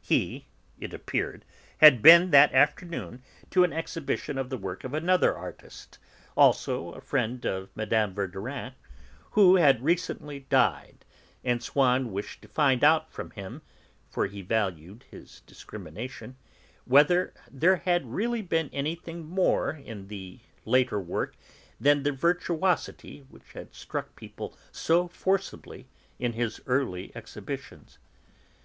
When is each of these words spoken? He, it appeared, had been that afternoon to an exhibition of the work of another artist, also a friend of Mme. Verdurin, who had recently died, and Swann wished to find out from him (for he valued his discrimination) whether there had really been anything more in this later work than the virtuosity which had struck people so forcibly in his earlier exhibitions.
He, 0.00 0.48
it 0.80 0.92
appeared, 0.92 1.44
had 1.80 2.02
been 2.02 2.32
that 2.32 2.52
afternoon 2.52 3.22
to 3.52 3.62
an 3.62 3.72
exhibition 3.72 4.36
of 4.36 4.50
the 4.50 4.58
work 4.58 4.82
of 4.82 4.92
another 4.92 5.36
artist, 5.36 6.00
also 6.36 6.88
a 6.94 7.00
friend 7.00 7.44
of 7.46 7.70
Mme. 7.76 8.10
Verdurin, 8.12 8.72
who 9.38 9.54
had 9.54 9.84
recently 9.84 10.40
died, 10.48 11.04
and 11.44 11.62
Swann 11.62 12.10
wished 12.10 12.42
to 12.42 12.48
find 12.48 12.82
out 12.82 13.12
from 13.12 13.30
him 13.30 13.62
(for 14.10 14.26
he 14.26 14.42
valued 14.42 15.04
his 15.12 15.42
discrimination) 15.42 16.34
whether 16.84 17.32
there 17.48 17.76
had 17.76 18.12
really 18.12 18.42
been 18.42 18.70
anything 18.72 19.24
more 19.28 19.70
in 19.70 20.08
this 20.08 20.40
later 20.64 20.98
work 20.98 21.36
than 21.78 22.02
the 22.02 22.10
virtuosity 22.10 23.20
which 23.28 23.52
had 23.52 23.72
struck 23.72 24.16
people 24.16 24.58
so 24.72 25.06
forcibly 25.06 25.86
in 26.18 26.32
his 26.32 26.60
earlier 26.66 27.12
exhibitions. 27.14 27.98